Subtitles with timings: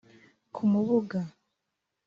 [0.55, 1.19] ku Mubuga